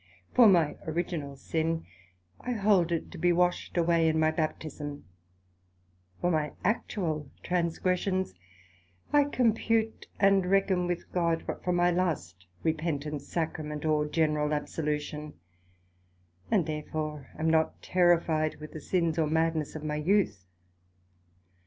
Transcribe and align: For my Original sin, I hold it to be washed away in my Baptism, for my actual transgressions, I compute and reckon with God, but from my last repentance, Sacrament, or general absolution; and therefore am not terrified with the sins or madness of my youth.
For 0.33 0.47
my 0.47 0.77
Original 0.87 1.35
sin, 1.35 1.85
I 2.39 2.53
hold 2.53 2.91
it 2.91 3.11
to 3.11 3.19
be 3.19 3.31
washed 3.31 3.77
away 3.77 4.07
in 4.09 4.17
my 4.19 4.31
Baptism, 4.31 5.05
for 6.19 6.31
my 6.31 6.53
actual 6.63 7.29
transgressions, 7.43 8.33
I 9.13 9.25
compute 9.25 10.07
and 10.19 10.47
reckon 10.47 10.87
with 10.87 11.11
God, 11.11 11.43
but 11.45 11.63
from 11.63 11.75
my 11.75 11.91
last 11.91 12.47
repentance, 12.63 13.27
Sacrament, 13.27 13.85
or 13.85 14.07
general 14.07 14.55
absolution; 14.55 15.35
and 16.49 16.65
therefore 16.65 17.29
am 17.37 17.51
not 17.51 17.79
terrified 17.83 18.55
with 18.59 18.71
the 18.71 18.81
sins 18.81 19.19
or 19.19 19.27
madness 19.27 19.75
of 19.75 19.83
my 19.83 19.97
youth. 19.97 20.47